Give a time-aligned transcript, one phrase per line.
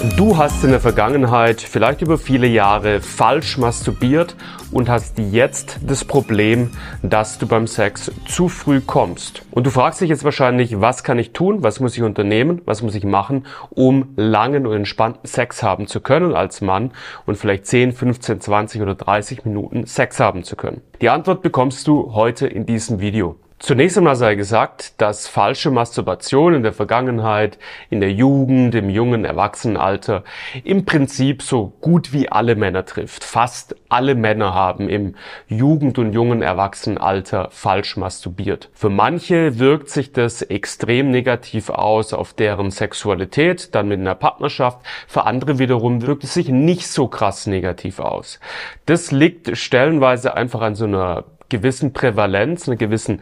[0.00, 4.34] Du hast in der Vergangenheit, vielleicht über viele Jahre, falsch masturbiert
[4.72, 6.70] und hast jetzt das Problem,
[7.02, 9.42] dass du beim Sex zu früh kommst.
[9.50, 12.80] Und du fragst dich jetzt wahrscheinlich, was kann ich tun, was muss ich unternehmen, was
[12.80, 16.92] muss ich machen, um langen und entspannten Sex haben zu können als Mann
[17.26, 20.80] und vielleicht 10, 15, 20 oder 30 Minuten Sex haben zu können.
[21.02, 23.36] Die Antwort bekommst du heute in diesem Video.
[23.62, 27.58] Zunächst einmal sei gesagt, dass falsche Masturbation in der Vergangenheit,
[27.90, 30.24] in der Jugend, im jungen Erwachsenenalter
[30.64, 33.22] im Prinzip so gut wie alle Männer trifft.
[33.22, 35.14] Fast alle Männer haben im
[35.46, 38.70] Jugend- und jungen Erwachsenenalter falsch masturbiert.
[38.72, 44.78] Für manche wirkt sich das extrem negativ aus auf deren Sexualität, dann mit einer Partnerschaft.
[45.06, 48.40] Für andere wiederum wirkt es sich nicht so krass negativ aus.
[48.86, 53.20] Das liegt stellenweise einfach an so einer gewissen Prävalenz, einer gewissen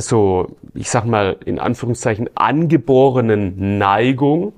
[0.00, 4.54] so, ich sag mal, in Anführungszeichen angeborenen Neigung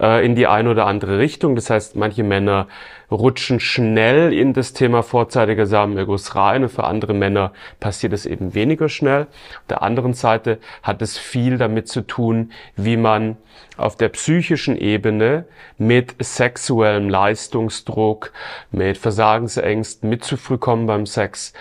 [0.00, 1.54] äh, in die eine oder andere Richtung.
[1.56, 2.68] Das heißt, manche Männer
[3.10, 8.54] rutschen schnell in das Thema vorzeitiger Samenerguss rein und für andere Männer passiert es eben
[8.54, 9.22] weniger schnell.
[9.22, 13.36] Auf der anderen Seite hat es viel damit zu tun, wie man
[13.76, 15.44] auf der psychischen Ebene
[15.76, 18.32] mit sexuellem Leistungsdruck,
[18.70, 21.52] mit Versagensängsten, mit zu früh kommen beim Sex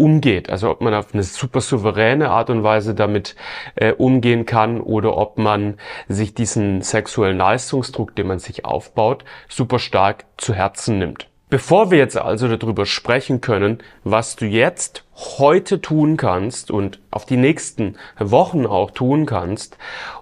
[0.00, 0.50] umgeht.
[0.50, 3.36] Also ob man auf eine super souveräne Art und Weise damit
[3.76, 5.74] äh, umgehen kann oder ob man
[6.08, 11.28] sich diesen sexuellen Leistungsdruck, den man sich aufbaut, super stark zu Herzen nimmt.
[11.50, 15.04] Bevor wir jetzt also darüber sprechen können, was du jetzt
[15.38, 19.76] heute tun kannst und auf die nächsten Wochen auch tun kannst,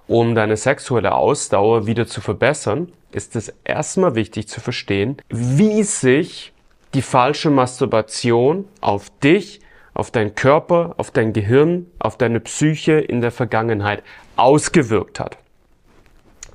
[0.07, 6.55] um deine sexuelle Ausdauer wieder zu verbessern, ist es erstmal wichtig zu verstehen, wie sich
[6.95, 9.61] die falsche Masturbation auf dich
[9.99, 14.05] auf deinen Körper, auf dein Gehirn, auf deine Psyche in der Vergangenheit
[14.37, 15.39] ausgewirkt hat.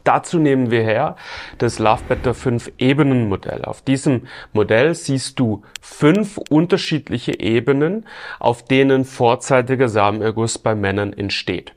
[0.05, 1.17] Dazu nehmen wir her
[1.57, 3.65] das Love Better 5 Ebenen Modell.
[3.65, 8.05] Auf diesem Modell siehst du fünf unterschiedliche Ebenen,
[8.39, 11.73] auf denen vorzeitiger Samenerguss bei Männern entsteht.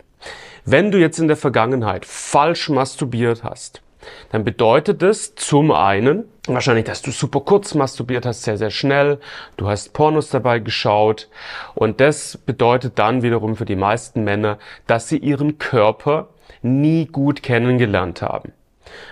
[0.64, 3.82] Wenn du jetzt in der Vergangenheit falsch masturbiert hast,
[4.30, 9.18] dann bedeutet es zum einen wahrscheinlich, dass du super kurz masturbiert hast, sehr, sehr schnell,
[9.56, 11.28] du hast Pornos dabei geschaut
[11.74, 16.28] und das bedeutet dann wiederum für die meisten Männer, dass sie ihren Körper
[16.62, 18.52] nie gut kennengelernt haben.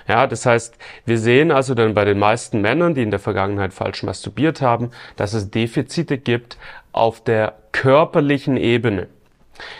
[0.09, 3.73] Ja, das heißt, wir sehen also dann bei den meisten Männern, die in der Vergangenheit
[3.75, 6.59] falsch masturbiert haben, dass es Defizite gibt
[6.93, 9.09] auf der körperlichen Ebene.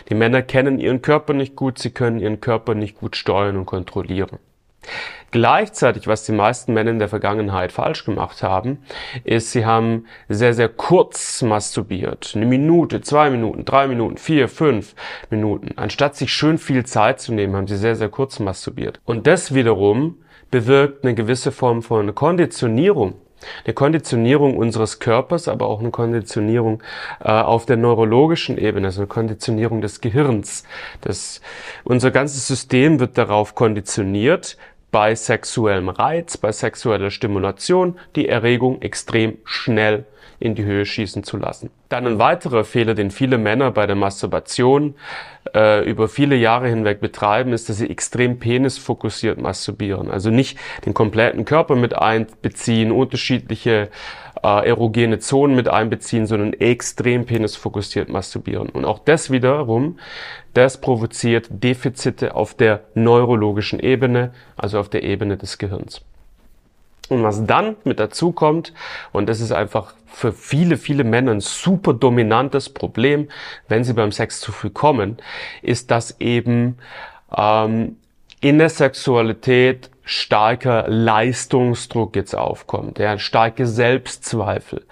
[0.09, 3.65] Die Männer kennen ihren Körper nicht gut, sie können ihren Körper nicht gut steuern und
[3.65, 4.39] kontrollieren.
[5.31, 8.79] Gleichzeitig, was die meisten Männer in der Vergangenheit falsch gemacht haben,
[9.25, 12.31] ist, sie haben sehr, sehr kurz masturbiert.
[12.35, 14.95] Eine Minute, zwei Minuten, drei Minuten, vier, fünf
[15.29, 15.73] Minuten.
[15.75, 19.01] Anstatt sich schön viel Zeit zu nehmen, haben sie sehr, sehr kurz masturbiert.
[19.03, 20.19] Und das wiederum
[20.51, 23.15] bewirkt eine gewisse Form von Konditionierung
[23.63, 26.81] eine Konditionierung unseres Körpers, aber auch eine Konditionierung
[27.23, 30.63] äh, auf der neurologischen Ebene, also eine Konditionierung des Gehirns.
[31.01, 31.41] Das,
[31.83, 34.57] unser ganzes System wird darauf konditioniert,
[34.95, 40.05] bei sexuellem Reiz, bei sexueller Stimulation die Erregung extrem schnell
[40.39, 41.69] in die Höhe schießen zu lassen.
[41.89, 44.95] Dann ein weiterer Fehler, den viele Männer bei der Masturbation
[45.53, 50.09] äh, über viele Jahre hinweg betreiben, ist, dass sie extrem penisfokussiert masturbieren.
[50.09, 53.89] Also nicht den kompletten Körper mit einbeziehen, unterschiedliche
[54.45, 58.69] äh, erogene Zonen mit einbeziehen, sondern extrem penisfokussiert masturbieren.
[58.69, 59.97] Und auch das wiederum,
[60.53, 66.01] das provoziert Defizite auf der neurologischen Ebene, also auf der Ebene des Gehirns.
[67.09, 68.71] Und was dann mit dazu kommt,
[69.11, 73.29] und das ist einfach für viele, viele Männer ein super dominantes Problem,
[73.67, 75.17] wenn sie beim Sex zu früh kommen,
[75.63, 76.77] ist, dass eben
[77.35, 77.97] ähm,
[78.41, 84.85] in der Sexualität starker Leistungsdruck jetzt aufkommt, ja, starke Selbstzweifel,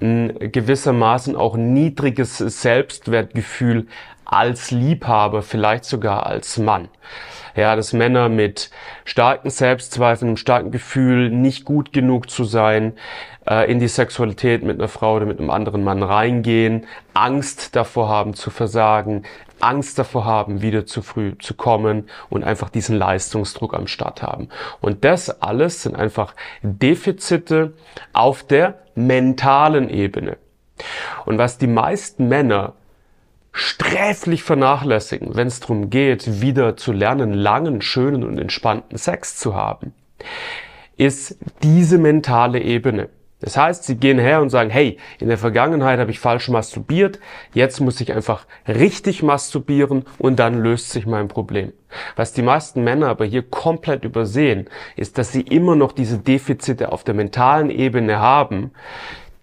[0.00, 3.88] ein gewissermaßen auch niedriges Selbstwertgefühl
[4.24, 6.88] als Liebhaber, vielleicht sogar als Mann.
[7.56, 8.70] Ja, dass Männer mit
[9.04, 12.92] starken Selbstzweifeln, einem starken Gefühl, nicht gut genug zu sein,
[13.48, 18.08] äh, in die Sexualität mit einer Frau oder mit einem anderen Mann reingehen, Angst davor
[18.08, 19.24] haben zu versagen,
[19.62, 24.48] Angst davor haben, wieder zu früh zu kommen und einfach diesen Leistungsdruck am Start haben.
[24.80, 27.74] Und das alles sind einfach Defizite
[28.12, 30.36] auf der mentalen Ebene.
[31.26, 32.74] Und was die meisten Männer
[33.52, 39.54] sträflich vernachlässigen, wenn es darum geht, wieder zu lernen, langen, schönen und entspannten Sex zu
[39.54, 39.92] haben,
[40.96, 43.08] ist diese mentale Ebene.
[43.40, 47.18] Das heißt, sie gehen her und sagen, hey, in der Vergangenheit habe ich falsch masturbiert,
[47.54, 51.72] jetzt muss ich einfach richtig masturbieren und dann löst sich mein Problem.
[52.16, 56.92] Was die meisten Männer aber hier komplett übersehen, ist, dass sie immer noch diese Defizite
[56.92, 58.72] auf der mentalen Ebene haben,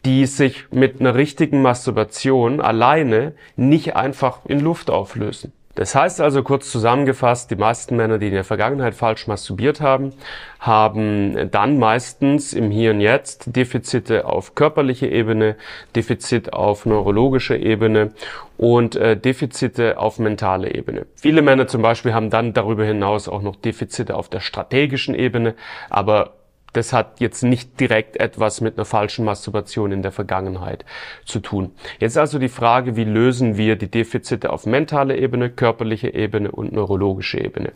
[0.05, 5.51] die sich mit einer richtigen Masturbation alleine nicht einfach in Luft auflösen.
[5.77, 10.11] Das heißt also kurz zusammengefasst, die meisten Männer, die in der Vergangenheit falsch masturbiert haben,
[10.59, 15.55] haben dann meistens im Hier und Jetzt Defizite auf körperlicher Ebene,
[15.95, 18.11] Defizit auf neurologischer Ebene
[18.57, 21.05] und äh, Defizite auf mentaler Ebene.
[21.15, 25.53] Viele Männer zum Beispiel haben dann darüber hinaus auch noch Defizite auf der strategischen Ebene,
[25.91, 26.33] aber
[26.73, 30.85] das hat jetzt nicht direkt etwas mit einer falschen Masturbation in der Vergangenheit
[31.25, 31.71] zu tun.
[31.99, 36.73] Jetzt also die Frage, wie lösen wir die Defizite auf mentaler Ebene, körperlicher Ebene und
[36.73, 37.71] neurologischer Ebene.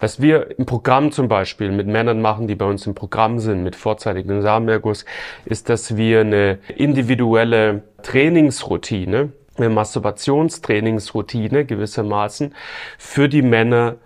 [0.00, 3.62] Was wir im Programm zum Beispiel mit Männern machen, die bei uns im Programm sind,
[3.62, 5.04] mit vorzeitigem Samenerguss,
[5.44, 12.54] ist, dass wir eine individuelle Trainingsroutine, eine Masturbationstrainingsroutine gewissermaßen
[12.98, 13.96] für die Männer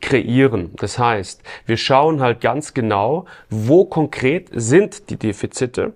[0.00, 0.70] kreieren.
[0.76, 5.92] Das heißt, wir schauen halt ganz genau, wo konkret sind die Defizite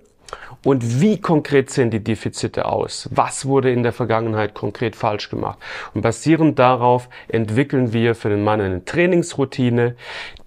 [0.64, 3.08] und wie konkret sehen die Defizite aus?
[3.12, 5.58] Was wurde in der Vergangenheit konkret falsch gemacht?
[5.94, 9.96] Und basierend darauf entwickeln wir für den Mann eine Trainingsroutine,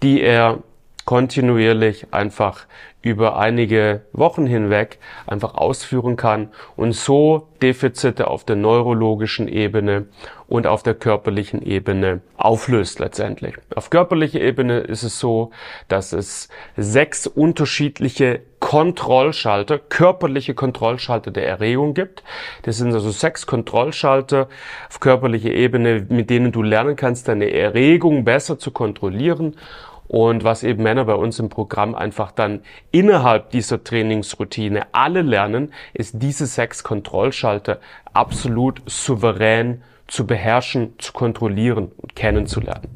[0.02, 0.62] die er
[1.04, 2.66] kontinuierlich einfach
[3.04, 10.06] über einige Wochen hinweg einfach ausführen kann und so Defizite auf der neurologischen Ebene
[10.48, 13.56] und auf der körperlichen Ebene auflöst letztendlich.
[13.74, 15.50] Auf körperlicher Ebene ist es so,
[15.88, 22.22] dass es sechs unterschiedliche Kontrollschalter, körperliche Kontrollschalter der Erregung gibt.
[22.62, 24.48] Das sind also sechs Kontrollschalter
[24.88, 29.56] auf körperlicher Ebene, mit denen du lernen kannst, deine Erregung besser zu kontrollieren
[30.06, 32.60] und was eben Männer bei uns im Programm einfach dann
[32.90, 37.80] innerhalb dieser Trainingsroutine alle lernen, ist diese sechs Kontrollschalter
[38.12, 42.88] absolut souverän zu beherrschen, zu kontrollieren und kennenzulernen.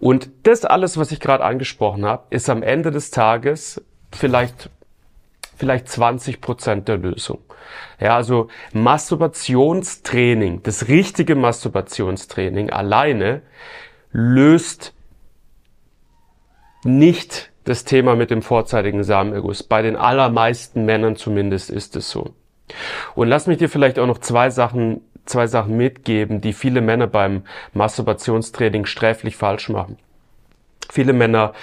[0.00, 4.68] Und das alles, was ich gerade angesprochen habe, ist am Ende des Tages vielleicht
[5.56, 7.38] vielleicht 20 Prozent der Lösung.
[8.00, 13.42] Ja, also Masturbationstraining, das richtige Masturbationstraining alleine
[14.12, 14.93] löst
[16.84, 19.62] nicht das Thema mit dem vorzeitigen Samenerguss.
[19.62, 22.34] Bei den allermeisten Männern zumindest ist es so.
[23.14, 27.06] Und lass mich dir vielleicht auch noch zwei Sachen, zwei Sachen mitgeben, die viele Männer
[27.06, 27.42] beim
[27.72, 29.98] Masturbationstraining sträflich falsch machen.
[30.90, 31.54] Viele Männer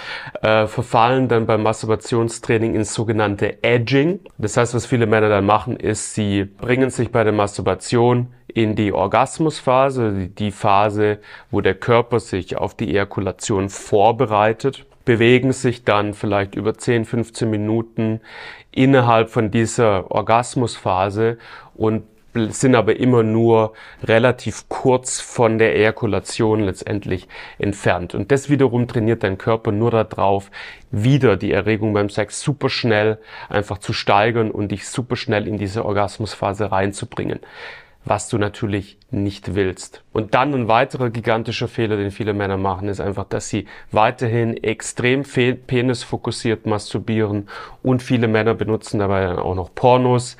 [0.42, 4.20] äh, verfallen dann beim Masturbationstraining ins sogenannte Edging.
[4.36, 8.74] Das heißt, was viele Männer dann machen, ist, sie bringen sich bei der Masturbation in
[8.74, 11.20] die Orgasmusphase, die Phase,
[11.50, 17.50] wo der Körper sich auf die Ejakulation vorbereitet bewegen sich dann vielleicht über 10, 15
[17.50, 18.20] Minuten
[18.70, 21.38] innerhalb von dieser Orgasmusphase
[21.74, 22.04] und
[22.34, 27.28] sind aber immer nur relativ kurz von der Ejakulation letztendlich
[27.58, 28.14] entfernt.
[28.14, 30.50] Und das wiederum trainiert dein Körper nur darauf,
[30.90, 33.18] wieder die Erregung beim Sex super schnell
[33.50, 37.40] einfach zu steigern und dich super schnell in diese Orgasmusphase reinzubringen
[38.04, 40.02] was du natürlich nicht willst.
[40.12, 44.56] Und dann ein weiterer gigantischer Fehler, den viele Männer machen, ist einfach, dass sie weiterhin
[44.62, 47.48] extrem penisfokussiert masturbieren
[47.82, 50.36] und viele Männer benutzen dabei dann auch noch Pornos,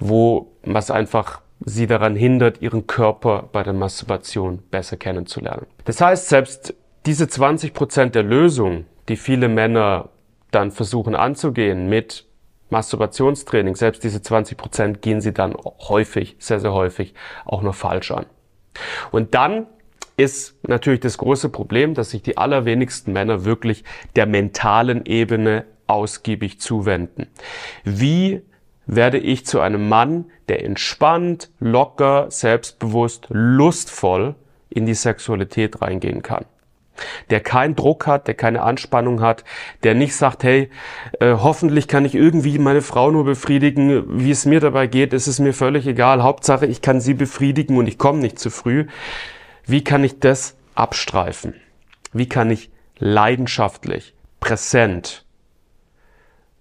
[0.00, 5.66] wo was einfach sie daran hindert, ihren Körper bei der Masturbation besser kennenzulernen.
[5.84, 6.74] Das heißt, selbst
[7.06, 10.08] diese 20 Prozent der Lösung, die viele Männer
[10.50, 12.26] dann versuchen anzugehen mit
[12.74, 15.54] Masturbationstraining, selbst diese 20 Prozent gehen sie dann
[15.88, 17.14] häufig, sehr, sehr häufig
[17.44, 18.26] auch noch falsch an.
[19.12, 19.66] Und dann
[20.16, 23.84] ist natürlich das große Problem, dass sich die allerwenigsten Männer wirklich
[24.16, 27.28] der mentalen Ebene ausgiebig zuwenden.
[27.84, 28.42] Wie
[28.86, 34.34] werde ich zu einem Mann, der entspannt, locker, selbstbewusst, lustvoll
[34.68, 36.44] in die Sexualität reingehen kann?
[37.30, 39.44] Der keinen Druck hat, der keine Anspannung hat,
[39.82, 40.70] der nicht sagt, hey,
[41.20, 45.26] äh, hoffentlich kann ich irgendwie meine Frau nur befriedigen, wie es mir dabei geht, ist
[45.26, 48.86] es mir völlig egal, Hauptsache ich kann sie befriedigen und ich komme nicht zu früh.
[49.66, 51.54] Wie kann ich das abstreifen?
[52.12, 55.24] Wie kann ich leidenschaftlich, präsent,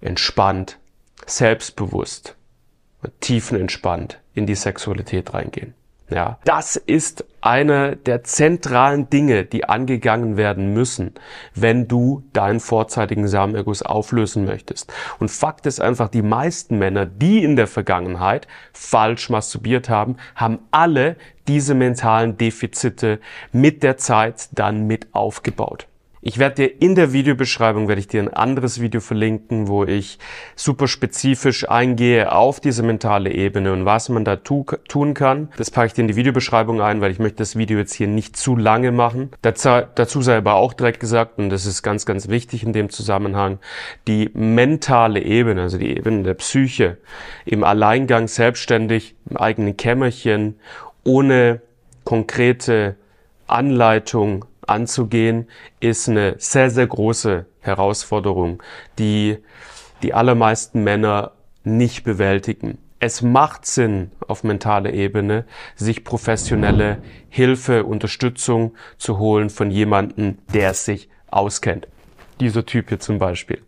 [0.02, 0.80] entspannt,
[1.25, 2.36] selbstbewusst,
[3.20, 5.74] tiefenentspannt in die Sexualität reingehen?
[6.13, 11.13] Ja, das ist eine der zentralen Dinge, die angegangen werden müssen,
[11.55, 14.93] wenn du deinen vorzeitigen Samenerguss auflösen möchtest.
[15.20, 20.60] Und Fakt ist einfach, die meisten Männer, die in der Vergangenheit falsch masturbiert haben, haben
[20.70, 21.15] alle
[21.48, 23.20] diese mentalen Defizite
[23.51, 25.88] mit der Zeit dann mit aufgebaut.
[26.25, 30.20] Ich werde dir in der Videobeschreibung, werde ich dir ein anderes Video verlinken, wo ich
[30.56, 35.50] super spezifisch eingehe auf diese mentale Ebene und was man da tu tun kann.
[35.58, 38.08] Das packe ich dir in die Videobeschreibung ein, weil ich möchte das Video jetzt hier
[38.08, 39.32] nicht zu lange machen.
[39.42, 42.89] Dazu, dazu sei aber auch direkt gesagt, und das ist ganz, ganz wichtig in dem
[42.89, 43.60] Zusammenhang,
[44.08, 47.00] die mentale Ebene, also die Ebene der Psyche,
[47.44, 50.56] im Alleingang selbstständig, im eigenen Kämmerchen,
[51.03, 51.60] ohne
[52.06, 52.96] konkrete
[53.46, 55.48] Anleitung, anzugehen,
[55.79, 58.62] ist eine sehr, sehr große Herausforderung,
[59.00, 59.38] die
[60.01, 61.32] die allermeisten Männer
[61.63, 62.77] nicht bewältigen.
[63.00, 70.74] Es macht Sinn, auf mentaler Ebene sich professionelle Hilfe, Unterstützung zu holen von jemandem, der
[70.74, 71.88] sich auskennt
[72.39, 73.62] dieser Typ hier zum Beispiel.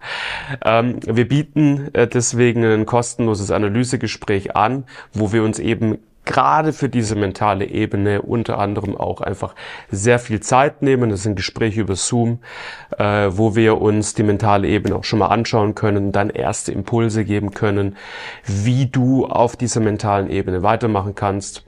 [0.64, 6.90] Ähm, wir bieten äh, deswegen ein kostenloses Analysegespräch an, wo wir uns eben gerade für
[6.90, 9.56] diese mentale Ebene unter anderem auch einfach
[9.90, 11.10] sehr viel Zeit nehmen.
[11.10, 12.40] Das sind Gespräche über Zoom,
[12.98, 17.26] äh, wo wir uns die mentale Ebene auch schon mal anschauen können, dann erste Impulse
[17.26, 17.98] geben können,
[18.46, 21.64] wie du auf dieser mentalen Ebene weitermachen kannst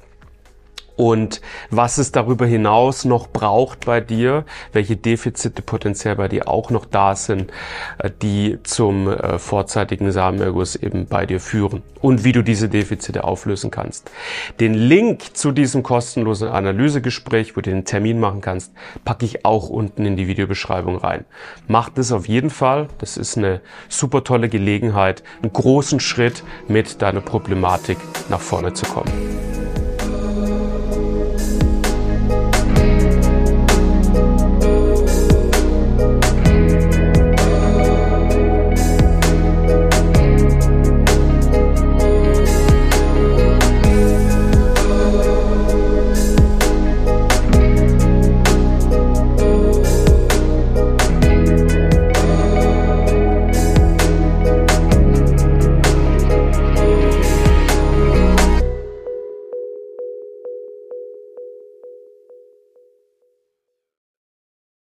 [0.97, 6.71] und was es darüber hinaus noch braucht bei dir, welche Defizite potenziell bei dir auch
[6.71, 7.51] noch da sind,
[7.99, 13.23] äh, die zum äh, vorzeitigen Samenerguss eben bei dir führen und wie du diese Defizite
[13.23, 14.11] auflösen kannst.
[14.59, 18.73] Den Link zu diesem kostenlosen Analysegespräch, wo du den Termin machen kannst,
[19.05, 21.25] packe ich auch unten in die Videobeschreibung rein.
[21.67, 22.87] Mach das auf jeden Fall.
[22.97, 27.97] Das ist eine super tolle Gelegenheit, einen großen Schritt mit deiner Problematik
[28.29, 29.66] nach vorne zu kommen.